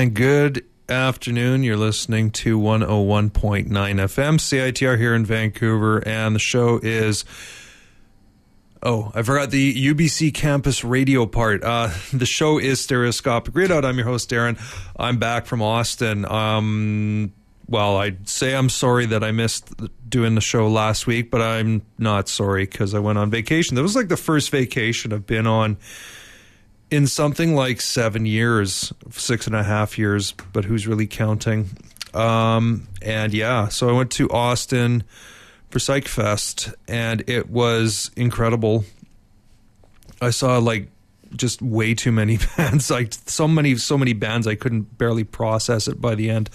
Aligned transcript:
And 0.00 0.14
good 0.14 0.64
afternoon. 0.88 1.62
You're 1.62 1.76
listening 1.76 2.30
to 2.30 2.58
101.9 2.58 3.68
FM, 3.68 4.38
CITR 4.38 4.96
here 4.96 5.14
in 5.14 5.26
Vancouver. 5.26 6.02
And 6.08 6.34
the 6.34 6.38
show 6.38 6.80
is. 6.82 7.26
Oh, 8.82 9.12
I 9.14 9.20
forgot 9.20 9.50
the 9.50 9.92
UBC 9.92 10.32
campus 10.32 10.84
radio 10.84 11.26
part. 11.26 11.62
Uh, 11.62 11.90
the 12.14 12.24
show 12.24 12.58
is 12.58 12.80
Stereoscopic 12.80 13.54
Redoubt. 13.54 13.84
I'm 13.84 13.98
your 13.98 14.06
host, 14.06 14.30
Darren. 14.30 14.58
I'm 14.98 15.18
back 15.18 15.44
from 15.44 15.60
Austin. 15.60 16.24
Um, 16.24 17.34
well, 17.68 17.98
I'd 17.98 18.26
say 18.26 18.56
I'm 18.56 18.70
sorry 18.70 19.04
that 19.04 19.22
I 19.22 19.32
missed 19.32 19.70
doing 20.08 20.34
the 20.34 20.40
show 20.40 20.68
last 20.68 21.06
week, 21.06 21.30
but 21.30 21.42
I'm 21.42 21.82
not 21.98 22.26
sorry 22.26 22.64
because 22.64 22.94
I 22.94 23.00
went 23.00 23.18
on 23.18 23.28
vacation. 23.28 23.74
That 23.74 23.82
was 23.82 23.96
like 23.96 24.08
the 24.08 24.16
first 24.16 24.48
vacation 24.48 25.12
I've 25.12 25.26
been 25.26 25.46
on 25.46 25.76
in 26.90 27.06
something 27.06 27.54
like 27.54 27.80
seven 27.80 28.26
years, 28.26 28.92
six 29.10 29.46
and 29.46 29.54
a 29.54 29.62
half 29.62 29.98
years, 29.98 30.32
but 30.52 30.64
who's 30.64 30.86
really 30.86 31.06
counting? 31.06 31.70
Um, 32.14 32.88
and 33.02 33.32
yeah, 33.32 33.68
so 33.68 33.88
I 33.88 33.92
went 33.92 34.10
to 34.12 34.28
Austin 34.30 35.04
for 35.70 35.78
Psych 35.78 36.08
Fest, 36.08 36.70
and 36.88 37.28
it 37.28 37.48
was 37.48 38.10
incredible. 38.16 38.84
I 40.20 40.30
saw 40.30 40.58
like 40.58 40.88
just 41.36 41.62
way 41.62 41.94
too 41.94 42.12
many 42.12 42.38
bands, 42.56 42.90
like 42.90 43.14
so 43.26 43.46
many, 43.46 43.76
so 43.76 43.96
many 43.96 44.12
bands. 44.12 44.46
I 44.46 44.56
couldn't 44.56 44.98
barely 44.98 45.24
process 45.24 45.86
it 45.86 46.00
by 46.00 46.16
the 46.16 46.30
end. 46.30 46.50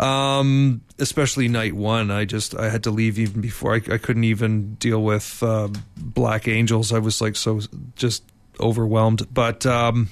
Um, 0.00 0.80
especially 0.98 1.48
night 1.48 1.74
one, 1.74 2.10
I 2.10 2.24
just 2.24 2.56
I 2.56 2.70
had 2.70 2.82
to 2.84 2.90
leave 2.90 3.18
even 3.18 3.40
before 3.40 3.74
I, 3.74 3.76
I 3.76 3.98
couldn't 3.98 4.24
even 4.24 4.74
deal 4.74 5.02
with 5.02 5.42
uh, 5.42 5.68
Black 5.96 6.48
Angels. 6.48 6.92
I 6.92 6.98
was 6.98 7.20
like 7.20 7.36
so 7.36 7.60
just 7.94 8.24
overwhelmed. 8.62 9.26
But 9.32 9.66
um, 9.66 10.08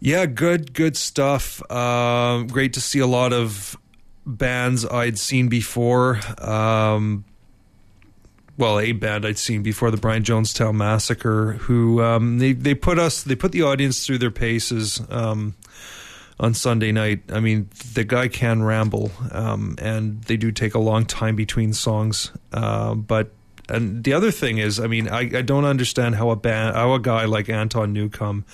yeah, 0.00 0.26
good, 0.26 0.72
good 0.72 0.96
stuff. 0.96 1.62
Uh, 1.70 2.42
great 2.42 2.72
to 2.74 2.80
see 2.80 2.98
a 2.98 3.06
lot 3.06 3.32
of 3.32 3.76
bands 4.26 4.84
I'd 4.84 5.18
seen 5.18 5.48
before. 5.48 6.20
Um, 6.38 7.24
well, 8.58 8.78
a 8.78 8.92
band 8.92 9.24
I'd 9.24 9.38
seen 9.38 9.62
before, 9.62 9.90
the 9.90 9.96
Brian 9.96 10.22
Jonestown 10.22 10.74
Massacre, 10.74 11.52
who 11.52 12.02
um, 12.02 12.38
they 12.38 12.52
they 12.52 12.74
put 12.74 12.98
us 12.98 13.22
they 13.22 13.34
put 13.34 13.52
the 13.52 13.62
audience 13.62 14.04
through 14.06 14.18
their 14.18 14.30
paces 14.30 15.00
um, 15.08 15.54
on 16.38 16.54
Sunday 16.54 16.92
night. 16.92 17.22
I 17.30 17.40
mean, 17.40 17.68
the 17.94 18.04
guy 18.04 18.28
can 18.28 18.62
ramble, 18.62 19.10
um, 19.30 19.76
and 19.78 20.22
they 20.24 20.36
do 20.36 20.52
take 20.52 20.74
a 20.74 20.78
long 20.78 21.06
time 21.06 21.34
between 21.34 21.72
songs, 21.72 22.30
uh, 22.52 22.94
but 22.94 23.32
and 23.68 24.04
the 24.04 24.12
other 24.12 24.30
thing 24.30 24.58
is, 24.58 24.80
I 24.80 24.86
mean, 24.86 25.08
I, 25.08 25.20
I 25.20 25.42
don't 25.42 25.64
understand 25.64 26.16
how 26.16 26.30
a 26.30 26.36
band, 26.36 26.76
how 26.76 26.94
a 26.94 27.00
guy 27.00 27.24
like 27.24 27.48
Anton 27.48 27.92
Newcombe 27.92 28.44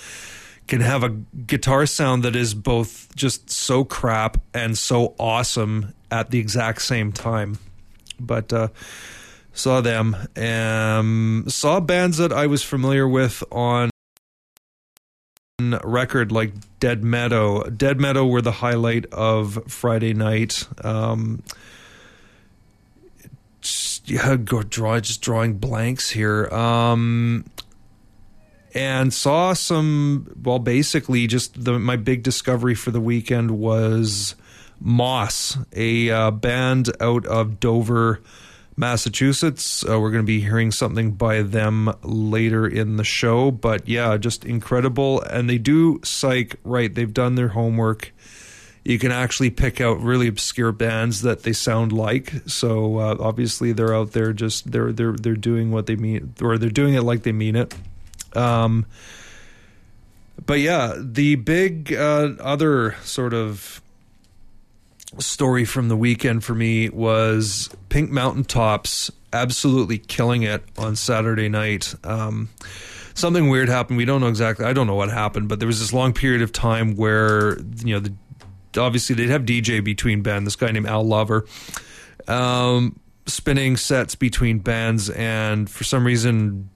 can 0.67 0.81
have 0.81 1.03
a 1.03 1.09
guitar 1.09 1.87
sound 1.87 2.23
that 2.23 2.37
is 2.37 2.55
both 2.55 3.15
just 3.17 3.51
so 3.51 3.85
crap 3.85 4.39
and 4.53 4.77
so 4.77 5.15
awesome 5.19 5.95
at 6.11 6.31
the 6.31 6.39
exact 6.39 6.83
same 6.83 7.11
time. 7.11 7.59
But 8.21 8.53
uh, 8.53 8.69
saw 9.53 9.81
them, 9.81 10.17
um, 10.37 11.45
saw 11.49 11.81
bands 11.81 12.19
that 12.19 12.33
I 12.33 12.47
was 12.47 12.63
familiar 12.63 13.09
with 13.09 13.43
on 13.51 13.91
record 15.83 16.31
like 16.31 16.53
Dead 16.81 17.03
Meadow. 17.03 17.65
Dead 17.71 17.99
Meadow 18.01 18.27
were 18.27 18.43
the 18.43 18.53
highlight 18.53 19.07
of 19.07 19.59
Friday 19.67 20.15
night. 20.15 20.67
Um, 20.85 21.43
yeah, 24.11 24.37
draw 24.37 25.01
just 25.01 25.21
drawing 25.21 25.59
blanks 25.59 26.11
here. 26.11 26.47
Um, 26.47 27.45
and 28.75 29.13
saw 29.13 29.53
some. 29.53 30.35
Well, 30.43 30.59
basically, 30.59 31.27
just 31.27 31.65
the 31.65 31.79
my 31.79 31.97
big 31.97 32.23
discovery 32.23 32.75
for 32.75 32.91
the 32.91 33.01
weekend 33.01 33.53
was 33.53 34.35
Moss, 34.81 35.59
a 35.73 36.11
uh, 36.11 36.31
band 36.31 36.91
out 37.01 37.27
of 37.27 37.61
Dover. 37.61 38.21
Massachusetts. 38.77 39.85
Uh, 39.85 39.99
we're 39.99 40.13
going 40.13 40.23
to 40.23 40.27
be 40.27 40.41
hearing 40.41 40.71
something 40.71 41.11
by 41.11 41.43
them 41.43 41.93
later 42.05 42.65
in 42.65 42.97
the 42.97 43.03
show, 43.03 43.51
but 43.51 43.89
yeah, 43.89 44.17
just 44.17 44.45
incredible. 44.45 45.21
And 45.23 45.51
they 45.51 45.59
do 45.59 46.01
psych 46.05 46.55
right. 46.63 46.95
They've 46.95 47.13
done 47.13 47.35
their 47.35 47.49
homework 47.49 48.13
you 48.89 48.99
can 48.99 49.13
actually 49.13 49.51
pick 49.51 49.83
out 49.83 50.01
really 50.01 50.29
obscure 50.29 50.73
bands 50.73 51.21
that 51.21 51.43
they 51.43 51.53
sound 51.53 51.93
like. 51.93 52.33
So 52.47 52.97
uh, 52.97 53.17
obviously 53.21 53.73
they're 53.73 53.95
out 53.95 54.13
there 54.13 54.33
just 54.33 54.73
they're 54.73 54.93
they're 54.93 55.13
they're 55.13 55.37
doing 55.37 55.71
what 55.71 55.85
they 55.85 55.95
mean 55.95 56.33
or 56.41 56.57
they're 56.57 56.71
doing 56.71 56.95
it 56.95 57.03
like 57.03 57.23
they 57.23 57.33
mean 57.33 57.55
it. 57.55 57.75
Um, 58.35 58.87
but 60.45 60.61
yeah, 60.61 60.95
the 60.99 61.35
big 61.35 61.93
uh, 61.93 62.31
other 62.41 62.97
sort 63.03 63.35
of 63.35 63.83
story 65.19 65.67
from 65.67 65.89
the 65.89 65.97
weekend 65.97 66.43
for 66.43 66.55
me 66.55 66.89
was 66.89 67.69
Pink 67.91 68.11
Mountaintops 68.11 69.11
absolutely 69.35 69.99
killing 69.99 70.45
it 70.45 70.65
on 70.79 70.97
Saturday 70.97 71.51
night. 71.51 71.95
Um, 72.05 72.49
something 73.13 73.51
weird 73.51 73.69
happened. 73.69 73.99
We 73.99 74.07
don't 74.07 74.23
know 74.23 74.29
exactly. 74.29 74.65
I 74.65 74.73
don't 74.73 74.87
know 74.87 74.95
what 74.95 75.11
happened, 75.11 75.51
but 75.51 75.59
there 75.59 75.67
was 75.67 75.79
this 75.79 75.93
long 75.93 76.15
period 76.15 76.41
of 76.41 76.53
time 76.53 76.97
where 76.97 77.59
you 77.85 77.93
know 77.93 78.01
the 78.01 78.15
obviously 78.79 79.15
they'd 79.15 79.31
have 79.31 79.43
DJ 79.43 79.83
between 79.83 80.23
bands. 80.23 80.45
This 80.47 80.57
guy 80.57 80.71
named 80.71 80.87
Al 80.87 81.05
Lover, 81.05 81.47
um, 82.27 82.99
spinning 83.27 83.77
sets 83.77 84.15
between 84.15 84.59
bands, 84.59 85.11
and 85.11 85.69
for 85.69 85.85
some 85.85 86.07
reason, 86.07 86.71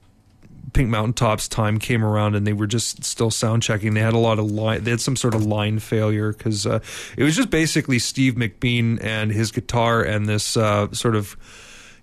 Pink 0.73 0.89
Mountaintops 0.89 1.47
time 1.47 1.77
came 1.77 2.03
around 2.03 2.35
and 2.35 2.45
they 2.45 2.53
were 2.53 2.67
just 2.67 3.03
still 3.03 3.29
sound 3.29 3.61
checking. 3.61 3.93
They 3.93 4.01
had 4.01 4.13
a 4.13 4.19
lot 4.19 4.39
of 4.39 4.51
line. 4.51 4.83
They 4.83 4.91
had 4.91 5.01
some 5.01 5.15
sort 5.15 5.35
of 5.35 5.45
line 5.45 5.79
failure 5.79 6.33
because 6.33 6.65
uh, 6.65 6.79
it 7.15 7.23
was 7.23 7.35
just 7.35 7.49
basically 7.49 7.99
Steve 7.99 8.33
McBean 8.33 9.01
and 9.03 9.31
his 9.31 9.51
guitar 9.51 10.01
and 10.01 10.27
this 10.27 10.57
uh, 10.57 10.91
sort 10.91 11.15
of 11.15 11.37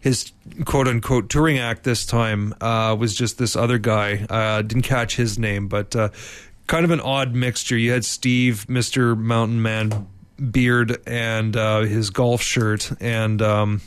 his 0.00 0.32
quote 0.64 0.88
unquote 0.88 1.28
touring 1.28 1.58
act 1.58 1.84
this 1.84 2.06
time 2.06 2.54
uh, 2.60 2.96
was 2.98 3.14
just 3.14 3.38
this 3.38 3.56
other 3.56 3.78
guy. 3.78 4.24
Uh, 4.30 4.62
didn't 4.62 4.82
catch 4.82 5.16
his 5.16 5.38
name, 5.38 5.68
but 5.68 5.94
uh, 5.96 6.08
kind 6.70 6.84
of 6.84 6.92
an 6.92 7.00
odd 7.00 7.34
mixture. 7.34 7.76
You 7.76 7.90
had 7.90 8.04
Steve, 8.04 8.68
Mister 8.68 9.16
Mountain 9.16 9.60
Man 9.60 10.06
beard, 10.52 11.02
and 11.04 11.56
uh, 11.56 11.80
his 11.80 12.10
golf 12.10 12.40
shirt, 12.40 12.92
and 13.00 13.42
um, 13.42 13.80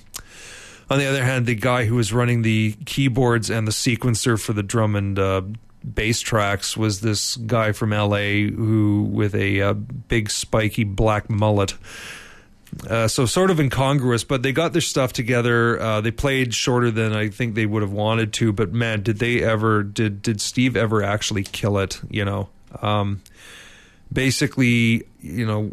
on 0.90 1.00
the 1.00 1.06
other 1.06 1.24
hand, 1.24 1.46
the 1.46 1.56
guy 1.56 1.86
who 1.86 1.96
was 1.96 2.12
running 2.12 2.42
the 2.42 2.76
keyboards 2.86 3.50
and 3.50 3.66
the 3.66 3.72
sequencer 3.72 4.40
for 4.40 4.52
the 4.52 4.62
drum 4.62 4.98
and 4.98 5.18
uh, 5.18 5.42
bass 5.84 6.20
tracks 6.20 6.76
was 6.76 7.00
this 7.00 7.38
guy 7.38 7.72
from 7.72 7.94
L.A. 7.94 8.50
who 8.52 9.04
with 9.10 9.34
a 9.34 9.62
uh, 9.62 9.74
big 9.74 10.30
spiky 10.30 10.84
black 10.84 11.30
mullet. 11.30 11.76
Uh, 12.90 13.08
so 13.08 13.26
sort 13.26 13.50
of 13.50 13.62
incongruous, 13.62 14.26
but 14.26 14.44
they 14.44 14.52
got 14.52 14.74
their 14.74 14.82
stuff 14.82 15.14
together. 15.14 15.80
Uh, 15.80 16.02
they 16.02 16.12
played 16.12 16.54
shorter 16.54 16.92
than 16.92 17.14
I 17.14 17.30
think 17.30 17.56
they 17.56 17.66
would 17.66 17.82
have 17.82 17.94
wanted 17.94 18.34
to, 18.34 18.52
but 18.52 18.74
man, 18.74 19.04
did 19.04 19.20
they 19.20 19.42
ever? 19.42 19.84
Did 19.84 20.22
did 20.22 20.42
Steve 20.42 20.76
ever 20.76 21.02
actually 21.02 21.44
kill 21.44 21.78
it? 21.78 22.02
You 22.10 22.26
know, 22.26 22.50
um, 22.82 23.22
basically, 24.12 25.04
you 25.20 25.46
know, 25.46 25.72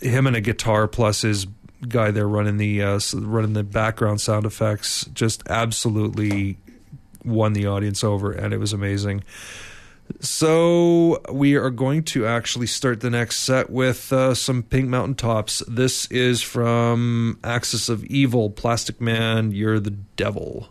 him 0.00 0.26
and 0.26 0.36
a 0.36 0.40
guitar 0.40 0.88
plus 0.88 1.22
his 1.22 1.46
guy 1.88 2.10
there 2.10 2.28
running 2.28 2.56
the 2.56 2.82
uh, 2.82 3.00
running 3.14 3.52
the 3.52 3.62
background 3.62 4.20
sound 4.20 4.46
effects 4.46 5.04
just 5.12 5.42
absolutely 5.48 6.58
won 7.24 7.52
the 7.52 7.66
audience 7.66 8.04
over, 8.04 8.32
and 8.32 8.54
it 8.54 8.58
was 8.58 8.72
amazing. 8.72 9.24
So 10.20 11.20
we 11.32 11.56
are 11.56 11.70
going 11.70 12.04
to 12.04 12.26
actually 12.26 12.68
start 12.68 13.00
the 13.00 13.10
next 13.10 13.40
set 13.40 13.70
with 13.70 14.12
uh, 14.12 14.34
some 14.34 14.62
Pink 14.62 14.88
Mountaintops. 14.88 15.64
This 15.66 16.06
is 16.06 16.42
from 16.42 17.40
Axis 17.42 17.88
of 17.88 18.02
Evol, 18.02 18.54
Plastic 18.54 19.00
Man, 19.00 19.50
You're 19.50 19.80
the 19.80 19.90
Devil. 19.90 20.68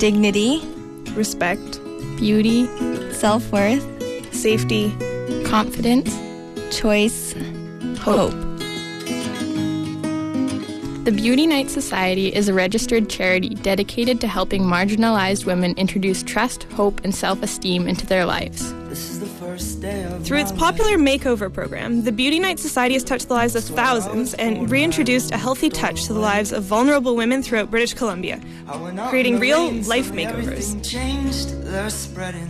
Dignity, 0.00 0.62
respect, 1.12 1.78
beauty, 2.16 2.64
self 3.12 3.52
worth, 3.52 3.84
safety, 4.34 4.90
confidence, 5.44 6.10
choice, 6.74 7.34
hope. 7.98 8.32
The 11.04 11.12
Beauty 11.14 11.46
Night 11.46 11.68
Society 11.68 12.34
is 12.34 12.48
a 12.48 12.54
registered 12.54 13.10
charity 13.10 13.50
dedicated 13.50 14.22
to 14.22 14.26
helping 14.26 14.62
marginalized 14.62 15.44
women 15.44 15.74
introduce 15.76 16.22
trust, 16.22 16.62
hope, 16.72 17.02
and 17.04 17.14
self 17.14 17.42
esteem 17.42 17.86
into 17.86 18.06
their 18.06 18.24
lives. 18.24 18.72
Through 20.30 20.38
its 20.38 20.52
popular 20.52 20.96
makeover 20.96 21.52
program, 21.52 22.04
the 22.04 22.12
Beauty 22.12 22.38
Night 22.38 22.60
Society 22.60 22.94
has 22.94 23.02
touched 23.02 23.26
the 23.26 23.34
lives 23.34 23.56
of 23.56 23.64
thousands 23.64 24.32
and 24.34 24.70
reintroduced 24.70 25.32
a 25.32 25.36
healthy 25.36 25.68
touch 25.68 26.04
to 26.04 26.12
the 26.12 26.20
lives 26.20 26.52
of 26.52 26.62
vulnerable 26.62 27.16
women 27.16 27.42
throughout 27.42 27.68
British 27.68 27.94
Columbia, 27.94 28.40
creating 29.08 29.40
real 29.40 29.72
life 29.88 30.12
makeovers. 30.12 30.76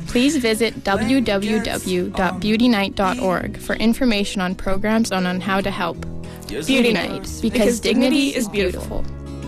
Please 0.09 0.37
visit 0.37 0.85
www.beautynight.org 0.85 3.57
for 3.57 3.77
information 3.77 4.43
on 4.43 4.55
programs 4.55 5.11
and 5.11 5.27
on 5.27 5.41
how 5.41 5.63
to 5.63 5.71
help. 5.71 6.05
Beauty 6.49 6.93
Night, 6.93 7.23
because, 7.23 7.41
because 7.41 7.81
dignity 7.81 8.37
is 8.37 8.47
beautiful. 8.51 9.03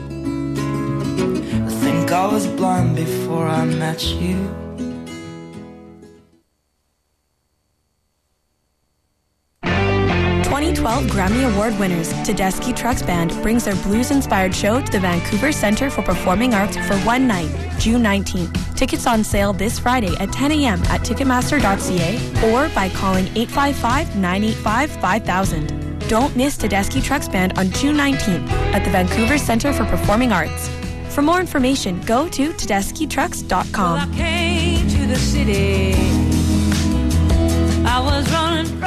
I 0.08 1.68
think 1.68 2.10
I 2.10 2.32
was 2.32 2.46
blind 2.46 2.96
before 2.96 3.46
I 3.46 3.66
met 3.66 4.02
you. 4.02 4.61
2012 10.82 11.16
Grammy 11.16 11.46
Award 11.52 11.78
winners 11.78 12.12
Tedeschi 12.26 12.74
Trucks 12.74 13.02
Band 13.02 13.30
brings 13.40 13.64
their 13.64 13.76
blues-inspired 13.84 14.52
show 14.52 14.80
to 14.80 14.90
the 14.90 14.98
Vancouver 14.98 15.52
Centre 15.52 15.88
for 15.88 16.02
Performing 16.02 16.54
Arts 16.54 16.76
for 16.76 16.96
one 17.06 17.28
night, 17.28 17.48
June 17.78 18.02
19th. 18.02 18.74
Tickets 18.74 19.06
on 19.06 19.22
sale 19.22 19.52
this 19.52 19.78
Friday 19.78 20.16
at 20.16 20.32
10 20.32 20.50
a.m. 20.50 20.82
at 20.84 21.02
Ticketmaster.ca 21.02 22.50
or 22.50 22.68
by 22.74 22.88
calling 22.88 23.26
855-985-5000. 23.26 26.08
Don't 26.08 26.34
miss 26.34 26.58
Tedeschi 26.58 27.00
Trucks 27.00 27.28
Band 27.28 27.56
on 27.56 27.70
June 27.70 27.96
19th 27.96 28.50
at 28.74 28.84
the 28.84 28.90
Vancouver 28.90 29.38
Centre 29.38 29.72
for 29.72 29.84
Performing 29.84 30.32
Arts. 30.32 30.68
For 31.14 31.22
more 31.22 31.38
information, 31.38 32.00
go 32.00 32.28
to 32.30 32.52
TedeschiTrucks.com. 32.54 33.94
Well, 33.94 34.08
I 37.86 38.00
was 38.04 38.28
running 38.32 38.80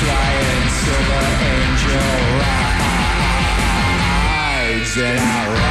flying 0.00 0.68
silver 0.80 1.26
angel 1.54 2.20
rides 4.40 4.96
and 4.96 5.20
I 5.20 5.54
ride. 5.54 5.69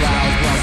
Girl. 0.00 0.59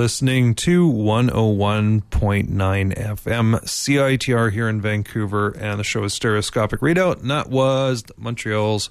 Listening 0.00 0.54
to 0.54 0.90
101.9 0.90 2.48
FM 2.48 3.60
CITR 3.64 4.50
here 4.50 4.66
in 4.66 4.80
Vancouver, 4.80 5.50
and 5.50 5.78
the 5.78 5.84
show 5.84 6.04
is 6.04 6.14
Stereoscopic 6.14 6.80
Redoubt, 6.80 7.18
and 7.18 7.30
that 7.30 7.50
was 7.50 8.02
Montreal's 8.16 8.88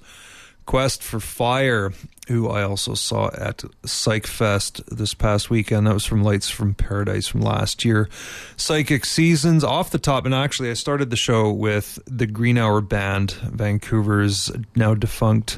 Quest 0.67 1.01
for 1.01 1.19
Fire, 1.19 1.93
who 2.27 2.47
I 2.47 2.61
also 2.61 2.93
saw 2.93 3.31
at 3.35 3.63
Psych 3.83 4.27
Fest 4.27 4.81
this 4.95 5.15
past 5.15 5.49
weekend. 5.49 5.87
That 5.87 5.95
was 5.95 6.05
from 6.05 6.21
Lights 6.21 6.47
from 6.47 6.75
Paradise 6.75 7.27
from 7.27 7.41
last 7.41 7.83
year. 7.83 8.07
Psychic 8.55 9.03
Seasons 9.03 9.63
off 9.63 9.89
the 9.89 9.97
top, 9.97 10.25
and 10.25 10.35
actually, 10.35 10.69
I 10.69 10.75
started 10.75 11.09
the 11.09 11.15
show 11.15 11.51
with 11.51 11.97
the 12.05 12.27
Green 12.27 12.59
Hour 12.59 12.81
Band, 12.81 13.31
Vancouver's 13.31 14.51
now 14.75 14.93
defunct 14.93 15.57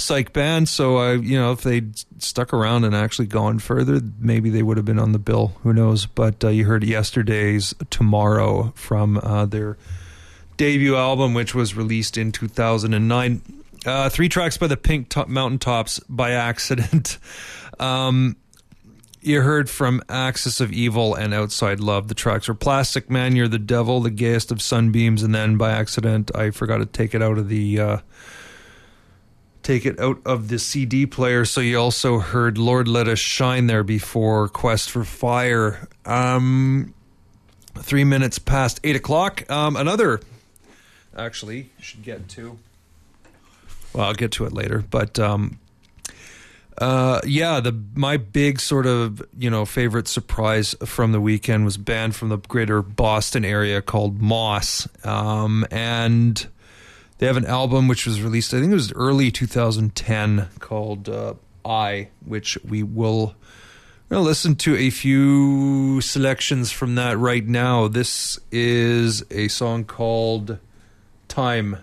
psych 0.00 0.32
band. 0.32 0.68
So 0.68 0.96
I, 0.96 1.12
you 1.14 1.38
know, 1.38 1.52
if 1.52 1.62
they 1.62 1.82
stuck 2.18 2.52
around 2.52 2.84
and 2.84 2.94
actually 2.94 3.26
gone 3.26 3.58
further, 3.58 4.00
maybe 4.18 4.50
they 4.50 4.62
would 4.62 4.76
have 4.76 4.86
been 4.86 4.98
on 4.98 5.12
the 5.12 5.18
bill. 5.18 5.54
Who 5.62 5.72
knows? 5.72 6.06
But 6.06 6.44
uh, 6.44 6.48
you 6.48 6.64
heard 6.64 6.84
yesterday's 6.84 7.74
"Tomorrow" 7.90 8.72
from 8.74 9.18
uh, 9.18 9.46
their 9.46 9.76
debut 10.56 10.96
album, 10.96 11.34
which 11.34 11.54
was 11.54 11.74
released 11.74 12.18
in 12.18 12.32
2009. 12.32 13.42
Uh, 13.86 14.08
three 14.08 14.28
tracks 14.28 14.56
by 14.56 14.66
the 14.66 14.76
Pink 14.76 15.14
Mountaintops 15.28 16.00
by 16.08 16.32
accident. 16.32 17.18
um, 17.80 18.36
you 19.20 19.40
heard 19.40 19.68
from 19.68 20.02
Axis 20.08 20.60
of 20.60 20.70
Evol 20.70 21.18
and 21.18 21.34
Outside 21.34 21.80
Love. 21.80 22.08
The 22.08 22.14
tracks 22.14 22.48
were 22.48 22.54
Plastic 22.54 23.10
Man, 23.10 23.36
You're 23.36 23.48
the 23.48 23.58
Devil, 23.58 24.00
The 24.00 24.10
Gayest 24.10 24.52
of 24.52 24.62
Sunbeams, 24.62 25.22
and 25.22 25.34
then 25.34 25.56
by 25.56 25.72
accident, 25.72 26.34
I 26.34 26.50
forgot 26.50 26.78
to 26.78 26.86
take 26.86 27.14
it 27.14 27.22
out 27.22 27.38
of 27.38 27.48
the 27.48 27.80
uh, 27.80 27.98
take 29.68 29.84
it 29.84 30.00
out 30.00 30.18
of 30.24 30.48
the 30.48 30.58
CD 30.58 31.04
player. 31.04 31.44
So 31.44 31.60
you 31.60 31.78
also 31.78 32.20
heard 32.20 32.56
Lord 32.56 32.88
Let 32.88 33.06
Us 33.06 33.18
Shine 33.18 33.66
there 33.66 33.84
before 33.84 34.48
Quest 34.48 34.90
for 34.90 35.04
Fire. 35.04 35.86
Um, 36.06 36.94
three 37.74 38.04
minutes 38.04 38.38
past 38.38 38.80
eight 38.82 38.96
o'clock. 38.96 39.48
Um, 39.50 39.76
another, 39.76 40.20
actually, 41.14 41.68
should 41.82 42.02
get 42.02 42.30
to. 42.30 42.58
Well, 43.92 44.06
I'll 44.06 44.14
get 44.14 44.32
to 44.32 44.46
it 44.46 44.54
later, 44.54 44.82
but 44.88 45.18
um, 45.18 45.58
uh, 46.78 47.20
yeah, 47.26 47.60
the 47.60 47.78
my 47.94 48.16
big 48.16 48.60
sort 48.60 48.86
of 48.86 49.22
you 49.36 49.50
know 49.50 49.66
favorite 49.66 50.08
surprise 50.08 50.74
from 50.86 51.12
the 51.12 51.20
weekend 51.20 51.66
was 51.66 51.76
band 51.76 52.16
from 52.16 52.30
the 52.30 52.38
greater 52.38 52.80
Boston 52.80 53.44
area 53.44 53.82
called 53.82 54.22
Moss, 54.22 54.88
um, 55.04 55.66
and 55.70 56.46
they 57.18 57.26
have 57.26 57.36
an 57.36 57.46
album 57.46 57.88
which 57.88 58.06
was 58.06 58.22
released, 58.22 58.54
I 58.54 58.60
think 58.60 58.70
it 58.70 58.74
was 58.74 58.92
early 58.92 59.30
2010, 59.30 60.48
called 60.60 61.08
uh, 61.08 61.34
I, 61.64 62.08
which 62.24 62.56
we 62.64 62.82
will 62.82 63.34
listen 64.08 64.54
to 64.56 64.76
a 64.76 64.90
few 64.90 66.00
selections 66.00 66.72
from 66.72 66.94
that 66.94 67.18
right 67.18 67.46
now. 67.46 67.88
This 67.88 68.38
is 68.50 69.24
a 69.30 69.48
song 69.48 69.84
called 69.84 70.58
Thyme. 71.28 71.78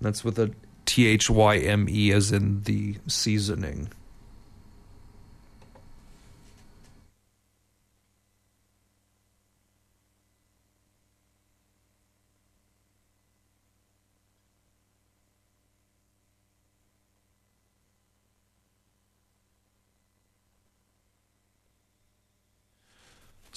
That's 0.00 0.24
with 0.24 0.38
a 0.38 0.52
T 0.86 1.06
H 1.06 1.28
Y 1.28 1.56
M 1.58 1.86
E 1.88 2.12
as 2.12 2.32
in 2.32 2.62
the 2.62 2.96
seasoning. 3.06 3.88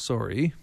Sorry. 0.08 0.54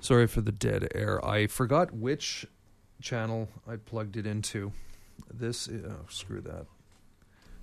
Sorry 0.00 0.26
for 0.26 0.42
the 0.42 0.52
dead 0.52 0.88
air. 0.94 1.24
I 1.24 1.46
forgot 1.46 1.94
which 1.94 2.46
channel 3.00 3.48
I 3.66 3.76
plugged 3.76 4.18
it 4.18 4.26
into. 4.26 4.72
This 5.32 5.66
is, 5.66 5.82
oh, 5.86 6.04
screw 6.10 6.42
that. 6.42 6.66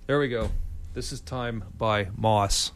There 0.08 0.18
we 0.18 0.26
go. 0.26 0.50
This 0.92 1.12
is 1.12 1.20
Thyme 1.20 1.66
by 1.78 2.08
Moss. 2.16 2.72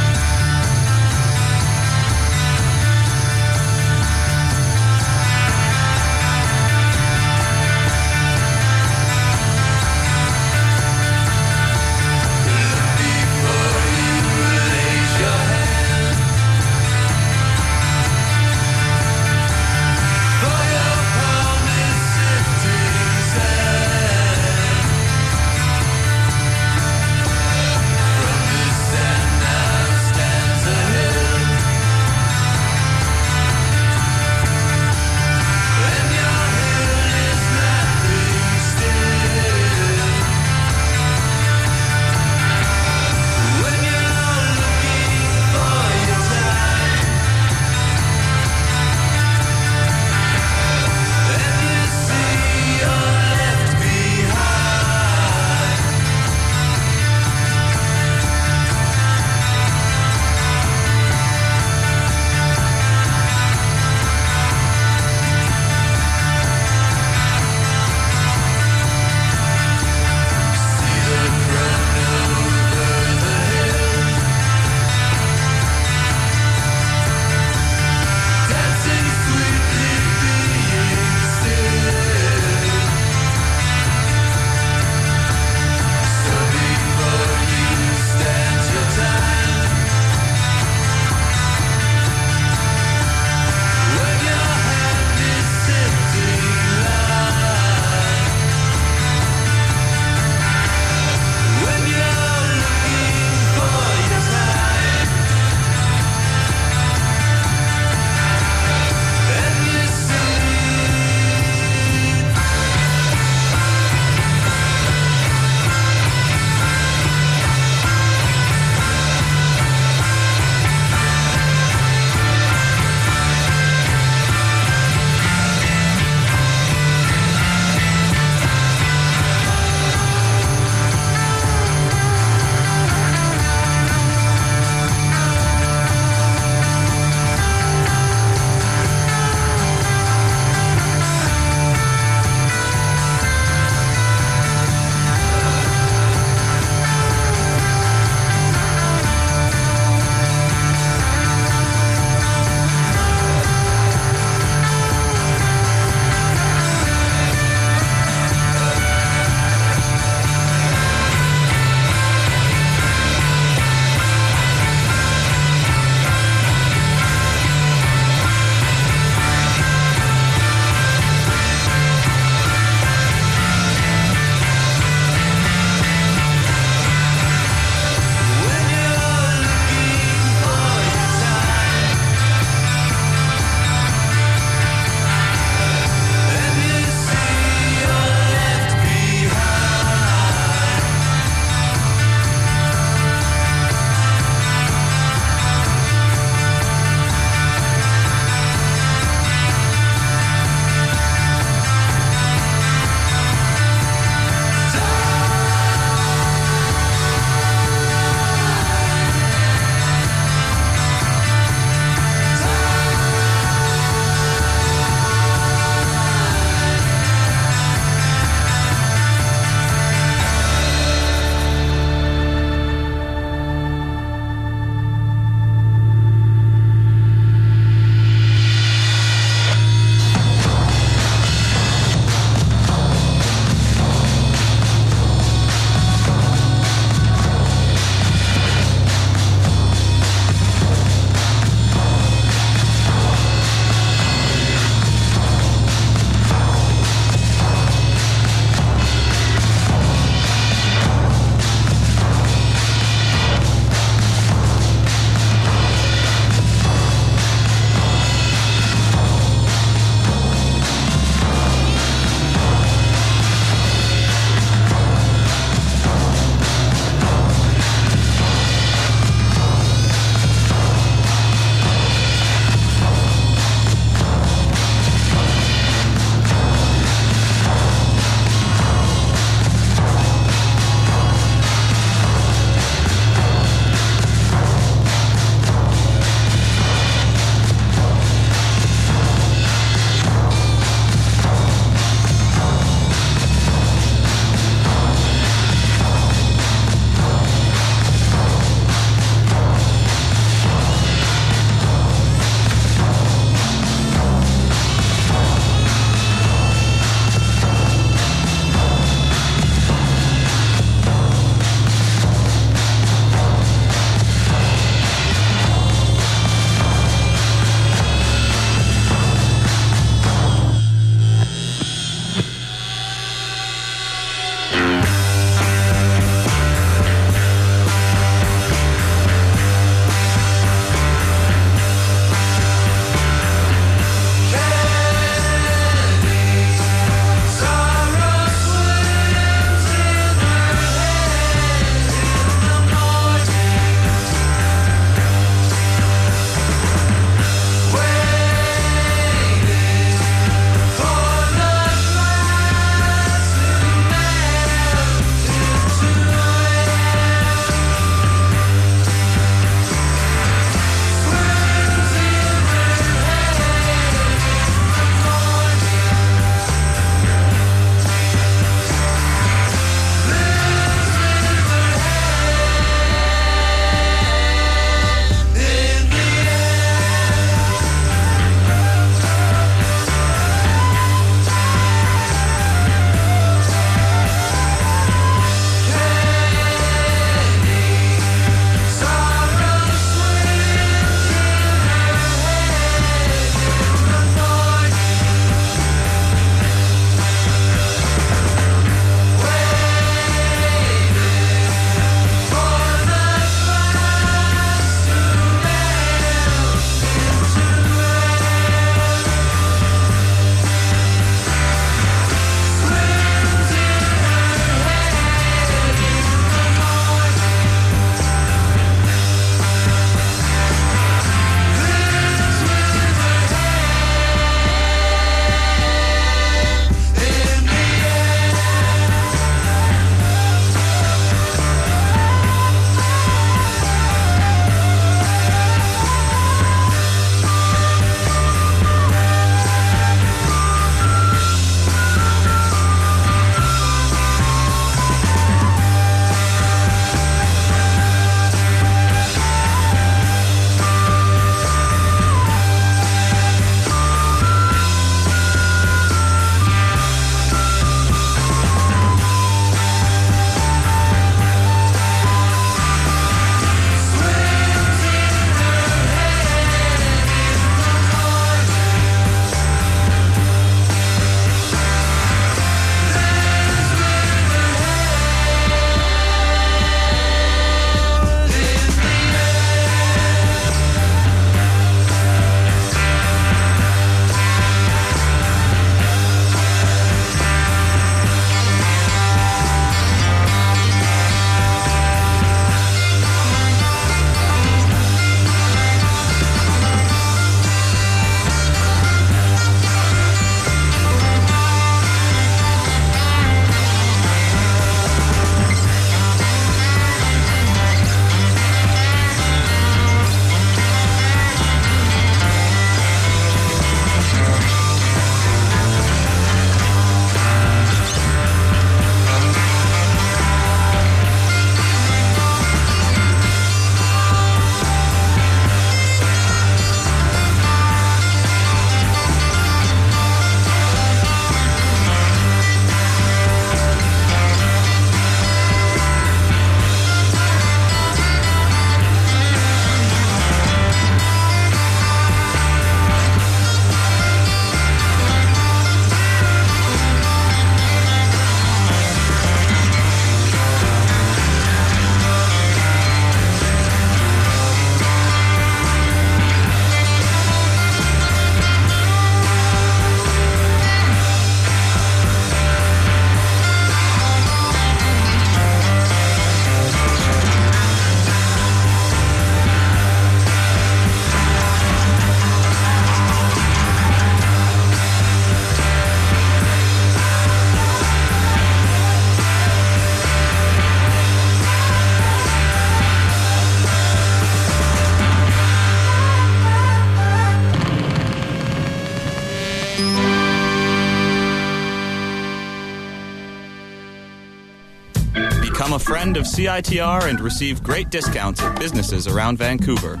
Friend 595.84 596.16
of 596.16 596.24
CITR 596.24 597.08
and 597.08 597.20
receive 597.20 597.60
great 597.62 597.90
discounts 597.90 598.40
at 598.40 598.56
businesses 598.58 599.08
around 599.08 599.38
Vancouver. 599.38 600.00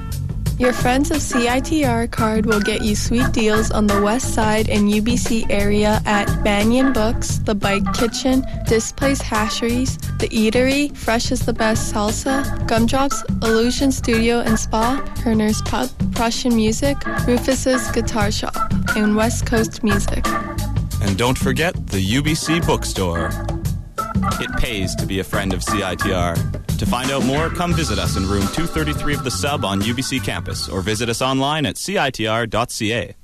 Your 0.56 0.72
Friends 0.72 1.10
of 1.10 1.16
CITR 1.16 2.08
card 2.08 2.46
will 2.46 2.60
get 2.60 2.82
you 2.82 2.94
sweet 2.94 3.32
deals 3.32 3.72
on 3.72 3.88
the 3.88 4.00
west 4.00 4.32
side 4.32 4.70
and 4.70 4.88
UBC 4.88 5.50
area 5.50 6.00
at 6.06 6.26
Banyan 6.44 6.92
Books, 6.92 7.38
The 7.38 7.56
Bike 7.56 7.82
Kitchen, 7.94 8.44
Displays 8.68 9.20
Hasheries, 9.20 9.98
The 10.18 10.28
Eatery, 10.28 10.96
Fresh 10.96 11.32
is 11.32 11.44
the 11.44 11.52
Best 11.52 11.92
Salsa, 11.92 12.44
Gumdrops, 12.68 13.24
Illusion 13.42 13.90
Studio 13.90 14.38
and 14.38 14.56
Spa, 14.56 15.02
Koerner's 15.16 15.62
Pub, 15.62 15.90
Prussian 16.14 16.54
Music, 16.54 16.96
Rufus's 17.26 17.90
Guitar 17.90 18.30
Shop, 18.30 18.54
and 18.94 19.16
West 19.16 19.46
Coast 19.46 19.82
Music. 19.82 20.24
And 21.02 21.18
don't 21.18 21.36
forget 21.36 21.74
the 21.88 21.98
UBC 21.98 22.64
Bookstore. 22.64 23.51
It 24.42 24.50
pays 24.56 24.96
to 24.96 25.06
be 25.06 25.20
a 25.20 25.24
friend 25.24 25.52
of 25.52 25.60
CITR. 25.60 26.76
To 26.78 26.84
find 26.84 27.12
out 27.12 27.24
more, 27.24 27.48
come 27.48 27.72
visit 27.72 28.00
us 28.00 28.16
in 28.16 28.24
room 28.24 28.42
233 28.48 29.14
of 29.14 29.22
the 29.22 29.30
sub 29.30 29.64
on 29.64 29.80
UBC 29.80 30.24
campus 30.24 30.68
or 30.68 30.80
visit 30.82 31.08
us 31.08 31.22
online 31.22 31.64
at 31.64 31.76
citr.ca. 31.76 33.14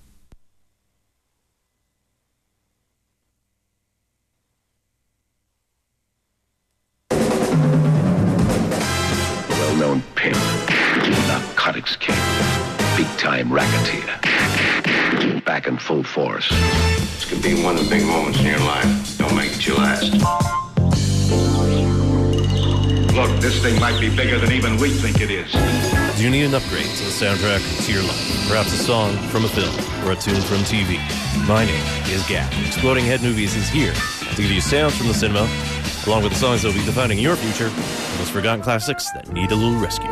upgrade 26.59 26.87
to 26.87 27.05
the 27.05 27.11
soundtrack 27.11 27.87
to 27.87 27.93
your 27.93 28.03
life? 28.03 28.49
Perhaps 28.49 28.73
a 28.73 28.77
song 28.77 29.17
from 29.29 29.45
a 29.45 29.49
film 29.49 29.73
or 30.05 30.13
a 30.13 30.17
tune 30.17 30.41
from 30.43 30.59
TV? 30.63 30.99
My 31.47 31.65
name 31.65 31.85
is 32.09 32.27
Gap. 32.27 32.53
Exploding 32.67 33.05
Head 33.05 33.23
Movies 33.23 33.55
is 33.55 33.69
here 33.69 33.95
to 33.95 34.43
give 34.43 34.51
you 34.51 34.61
sounds 34.61 34.97
from 34.97 35.07
the 35.07 35.15
cinema, 35.15 35.49
along 36.07 36.25
with 36.25 36.33
the 36.33 36.39
songs 36.39 36.63
that 36.63 36.69
will 36.69 36.81
be 36.81 36.85
defining 36.85 37.21
your 37.21 37.37
future, 37.37 37.69
and 37.69 38.19
those 38.19 38.31
forgotten 38.31 38.61
classics 38.61 39.09
that 39.13 39.31
need 39.31 39.53
a 39.53 39.55
little 39.55 39.79
rescue. 39.79 40.11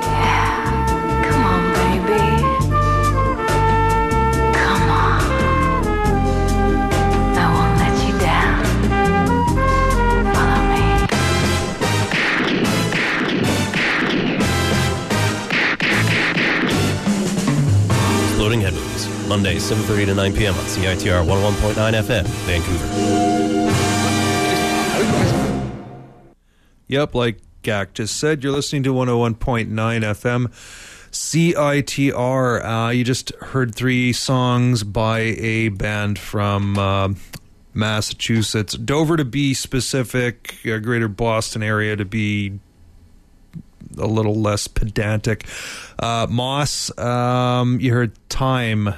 Monday, 19.29 19.57
7.30 19.57 20.07
to 20.07 20.15
9 20.15 20.35
p.m. 20.35 20.55
on 20.55 20.65
CITR 20.65 21.25
101.9 21.27 21.75
FM, 21.75 22.25
Vancouver. 22.47 22.87
Yep, 26.89 27.15
like 27.15 27.41
Gak 27.63 27.95
just 27.95 28.17
said, 28.17 28.45
you're 28.45 28.53
listening 28.53 28.83
to 28.85 28.95
101.9 28.95 29.69
FM. 29.71 30.53
CITR. 31.11 32.65
Uh, 32.65 32.91
you 32.91 33.05
just 33.05 33.35
heard 33.37 33.75
three 33.75 34.13
songs 34.13 34.85
by 34.85 35.19
a 35.21 35.71
band 35.71 36.19
from 36.19 36.79
uh, 36.79 37.09
Massachusetts, 37.75 38.75
Dover 38.75 39.17
to 39.17 39.25
be 39.25 39.55
specific, 39.55 40.57
uh, 40.67 40.79
Greater 40.79 41.09
Boston 41.09 41.63
area 41.63 41.97
to 41.97 42.05
be 42.05 42.59
a 43.99 44.07
little 44.07 44.35
less 44.35 44.69
pedantic. 44.69 45.47
Uh, 45.99 46.27
Moss, 46.29 46.97
um, 46.99 47.81
you 47.81 47.93
heard 47.93 48.13
Thyme, 48.29 48.93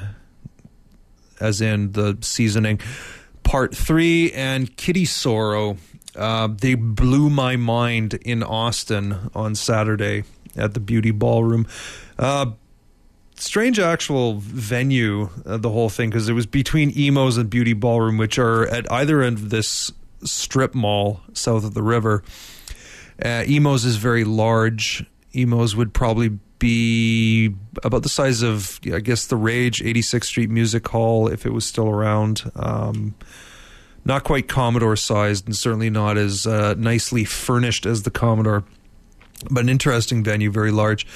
as 1.41 1.61
in 1.61 1.93
the 1.93 2.19
seasoning. 2.21 2.81
Part 3.43 3.75
three 3.75 4.33
and 4.33 4.77
Kitty 4.77 5.05
Sorrow. 5.05 5.77
Uh, 6.15 6.49
they 6.49 6.75
blew 6.75 7.31
my 7.31 7.57
mind 7.57 8.15
in 8.15 8.43
Austin 8.43 9.31
on 9.35 9.55
Saturday 9.55 10.25
at 10.57 10.75
the 10.75 10.81
Beauty 10.81 11.13
Ballroom. 11.13 11.67
Uh, 12.19 12.53
strange 13.37 13.79
actual 13.79 14.35
venue, 14.39 15.31
uh, 15.47 15.57
the 15.57 15.71
whole 15.71 15.89
thing, 15.89 16.11
because 16.11 16.29
it 16.29 16.33
was 16.33 16.47
between 16.47 16.91
Emo's 16.99 17.37
and 17.37 17.49
Beauty 17.49 17.73
Ballroom, 17.73 18.19
which 18.19 18.39
are 18.39 18.67
at 18.67 18.91
either 18.91 19.23
end 19.23 19.39
of 19.39 19.51
this 19.51 19.93
strip 20.25 20.75
mall 20.75 21.21
south 21.33 21.65
of 21.65 21.75
the 21.75 21.83
river. 21.83 22.25
Uh, 23.25 23.45
Emo's 23.47 23.85
is 23.85 23.97
very 23.97 24.25
large. 24.25 25.05
Emo's 25.35 25.77
would 25.77 25.93
probably 25.95 26.39
be 26.59 27.55
about 27.83 28.03
the 28.03 28.09
size 28.09 28.43
of, 28.43 28.81
I 28.93 29.01
guess, 29.01 29.27
the 29.27 29.37
Rage 29.37 29.81
86th 29.81 30.25
Street 30.25 30.51
Music 30.51 30.87
Hall 30.89 31.29
if 31.29 31.47
it 31.47 31.53
was 31.53 31.65
still 31.65 31.89
around. 31.89 32.51
Um, 32.57 33.15
not 34.05 34.25
quite 34.25 34.49
Commodore 34.49 34.97
sized, 34.97 35.47
and 35.47 35.55
certainly 35.55 35.91
not 35.91 36.17
as 36.17 36.47
uh, 36.47 36.75
nicely 36.79 37.25
furnished 37.25 37.85
as 37.85 38.03
the 38.03 38.11
Commodore, 38.11 38.65
but 39.51 39.61
an 39.61 39.69
interesting 39.69 40.25
venue, 40.25 40.51
very 40.51 40.71
large. 40.71 41.07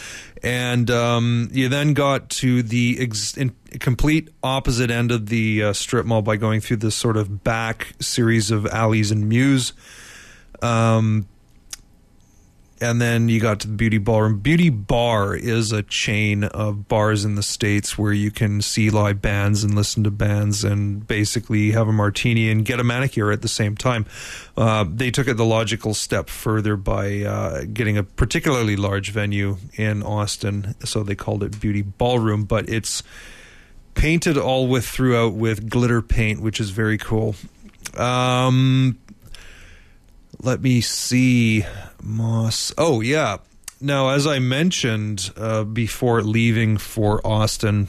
And 0.42 0.90
um, 0.90 1.48
you 1.52 1.68
then 1.68 1.94
got 1.94 2.28
to 2.30 2.62
the 2.62 2.98
ex- 3.00 3.38
complete 3.80 4.28
opposite 4.42 4.90
end 4.90 5.10
of 5.10 5.26
the 5.26 5.64
uh, 5.64 5.72
strip 5.72 6.04
mall 6.04 6.22
by 6.22 6.36
going 6.36 6.60
through 6.60 6.78
this 6.78 6.94
sort 6.94 7.16
of 7.16 7.42
back 7.42 7.94
series 8.00 8.50
of 8.50 8.66
alleys 8.66 9.10
and 9.10 9.28
mews. 9.28 9.72
Um, 10.60 11.26
and 12.82 13.00
then 13.00 13.28
you 13.28 13.40
got 13.40 13.60
to 13.60 13.68
the 13.68 13.74
Beauty 13.74 13.98
Ballroom. 13.98 14.40
Beauty 14.40 14.68
Bar 14.68 15.36
is 15.36 15.70
a 15.70 15.82
chain 15.82 16.44
of 16.44 16.88
bars 16.88 17.24
in 17.24 17.36
the 17.36 17.42
States 17.42 17.96
where 17.96 18.12
you 18.12 18.32
can 18.32 18.60
see 18.60 18.90
live 18.90 19.22
bands 19.22 19.62
and 19.62 19.74
listen 19.74 20.02
to 20.04 20.10
bands 20.10 20.64
and 20.64 21.06
basically 21.06 21.70
have 21.70 21.86
a 21.86 21.92
martini 21.92 22.50
and 22.50 22.64
get 22.64 22.80
a 22.80 22.84
manicure 22.84 23.30
at 23.30 23.40
the 23.40 23.48
same 23.48 23.76
time. 23.76 24.04
Uh, 24.56 24.84
they 24.88 25.10
took 25.10 25.28
it 25.28 25.34
the 25.34 25.44
logical 25.44 25.94
step 25.94 26.28
further 26.28 26.76
by 26.76 27.22
uh, 27.22 27.62
getting 27.72 27.96
a 27.96 28.02
particularly 28.02 28.74
large 28.74 29.12
venue 29.12 29.56
in 29.74 30.02
Austin, 30.02 30.74
so 30.84 31.04
they 31.04 31.14
called 31.14 31.44
it 31.44 31.60
Beauty 31.60 31.82
Ballroom, 31.82 32.44
but 32.44 32.68
it's 32.68 33.04
painted 33.94 34.36
all 34.36 34.66
with 34.66 34.84
throughout 34.84 35.34
with 35.34 35.70
glitter 35.70 36.02
paint, 36.02 36.40
which 36.40 36.58
is 36.58 36.70
very 36.70 36.98
cool. 36.98 37.36
Um, 37.96 38.98
let 40.42 40.60
me 40.60 40.80
see. 40.80 41.64
Moss. 42.02 42.74
Oh, 42.76 43.00
yeah. 43.00 43.38
Now, 43.80 44.10
as 44.10 44.26
I 44.26 44.38
mentioned 44.38 45.30
uh, 45.36 45.64
before 45.64 46.22
leaving 46.22 46.76
for 46.78 47.24
Austin 47.26 47.88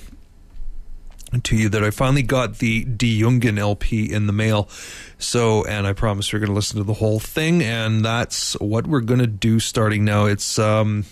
to 1.44 1.56
you, 1.56 1.70
that 1.70 1.84
I 1.84 1.90
finally 1.90 2.24
got 2.24 2.60
the 2.60 2.84
De 2.84 3.22
LP 3.24 4.12
in 4.12 4.28
the 4.28 4.34
mail. 4.34 4.70
So, 5.18 5.64
and 5.66 5.88
I 5.88 5.94
promise 5.94 6.32
we're 6.32 6.40
going 6.40 6.50
to 6.50 6.56
listen 6.56 6.78
to 6.78 6.84
the 6.84 6.94
whole 6.94 7.20
thing, 7.20 7.64
and 7.64 8.04
that's 8.04 8.54
what 8.60 8.88
we're 8.88 9.02
going 9.02 9.20
to 9.20 9.28
do 9.28 9.60
starting 9.60 10.06
now. 10.06 10.26
It's, 10.26 10.60
um, 10.60 11.06